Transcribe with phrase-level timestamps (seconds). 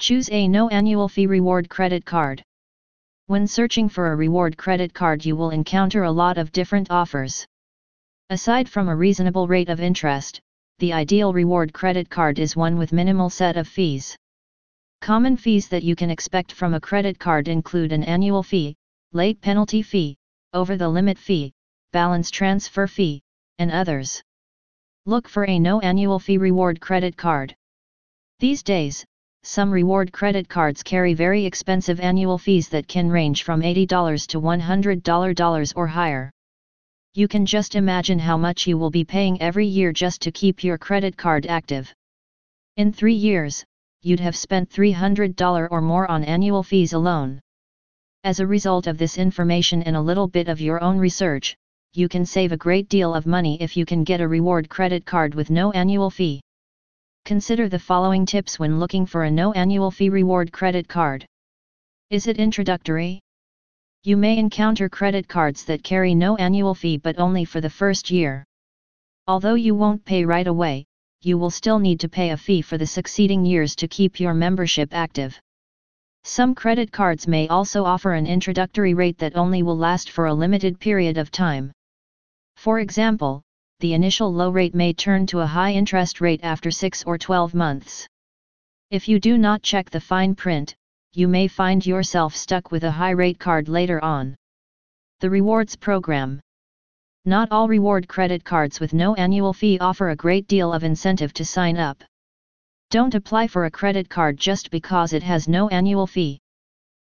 [0.00, 2.42] Choose a no annual fee reward credit card.
[3.26, 7.46] When searching for a reward credit card you will encounter a lot of different offers.
[8.30, 10.40] Aside from a reasonable rate of interest,
[10.78, 14.16] the ideal reward credit card is one with minimal set of fees.
[15.02, 18.76] Common fees that you can expect from a credit card include an annual fee,
[19.12, 20.16] late penalty fee,
[20.54, 21.52] over the limit fee,
[21.92, 23.20] balance transfer fee,
[23.58, 24.22] and others.
[25.04, 27.54] Look for a no annual fee reward credit card.
[28.38, 29.04] These days,
[29.42, 34.40] some reward credit cards carry very expensive annual fees that can range from $80 to
[34.40, 36.30] $100 or higher.
[37.14, 40.62] You can just imagine how much you will be paying every year just to keep
[40.62, 41.92] your credit card active.
[42.76, 43.64] In three years,
[44.02, 47.40] you'd have spent $300 or more on annual fees alone.
[48.22, 51.56] As a result of this information and a little bit of your own research,
[51.94, 55.04] you can save a great deal of money if you can get a reward credit
[55.04, 56.40] card with no annual fee.
[57.24, 61.26] Consider the following tips when looking for a no annual fee reward credit card.
[62.10, 63.20] Is it introductory?
[64.02, 68.10] You may encounter credit cards that carry no annual fee but only for the first
[68.10, 68.44] year.
[69.26, 70.86] Although you won't pay right away,
[71.22, 74.32] you will still need to pay a fee for the succeeding years to keep your
[74.32, 75.38] membership active.
[76.24, 80.34] Some credit cards may also offer an introductory rate that only will last for a
[80.34, 81.72] limited period of time.
[82.56, 83.42] For example,
[83.80, 87.54] the initial low rate may turn to a high interest rate after 6 or 12
[87.54, 88.06] months.
[88.90, 90.74] If you do not check the fine print,
[91.14, 94.36] you may find yourself stuck with a high rate card later on.
[95.20, 96.40] The Rewards Program
[97.24, 101.32] Not all reward credit cards with no annual fee offer a great deal of incentive
[101.34, 102.04] to sign up.
[102.90, 106.38] Don't apply for a credit card just because it has no annual fee.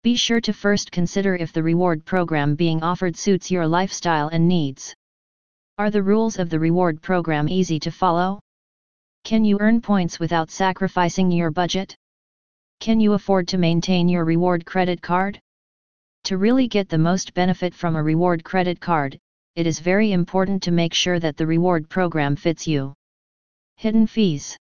[0.02, 4.46] Be sure to first consider if the reward program being offered suits your lifestyle and
[4.46, 4.94] needs.
[5.80, 8.38] Are the rules of the reward program easy to follow?
[9.24, 11.96] Can you earn points without sacrificing your budget?
[12.80, 15.40] Can you afford to maintain your reward credit card?
[16.24, 19.18] To really get the most benefit from a reward credit card,
[19.56, 22.92] it is very important to make sure that the reward program fits you.
[23.76, 24.58] Hidden fees.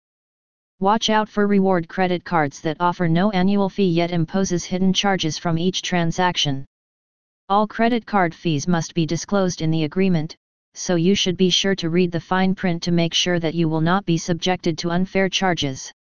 [0.78, 5.36] Watch out for reward credit cards that offer no annual fee yet imposes hidden charges
[5.36, 6.64] from each transaction.
[7.48, 10.36] All credit card fees must be disclosed in the agreement,
[10.78, 13.68] so you should be sure to read the fine print to make sure that you
[13.68, 15.92] will not be subjected to unfair charges.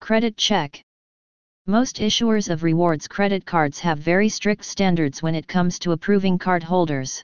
[0.00, 0.82] Credit check.
[1.66, 6.36] Most issuers of rewards credit cards have very strict standards when it comes to approving
[6.36, 7.22] card holders.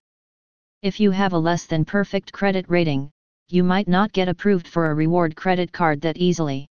[0.82, 3.10] If you have a less than perfect credit rating,
[3.48, 6.68] you might not get approved for a reward credit card that easily.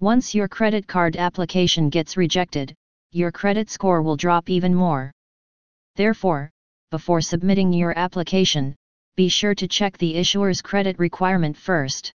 [0.00, 2.74] Once your credit card application gets rejected,
[3.12, 5.12] your credit score will drop even more.
[5.96, 6.50] Therefore,
[6.90, 8.74] before submitting your application,
[9.18, 12.12] be sure to check the issuer's credit requirement first.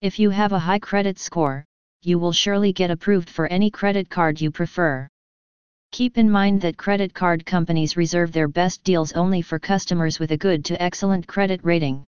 [0.00, 1.66] If you have a high credit score,
[2.00, 5.06] you will surely get approved for any credit card you prefer.
[5.92, 10.32] Keep in mind that credit card companies reserve their best deals only for customers with
[10.32, 12.06] a good to excellent credit rating.